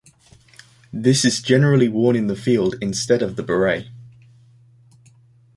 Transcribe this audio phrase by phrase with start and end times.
[0.91, 3.85] This is generally worn in the field instead of the Beret.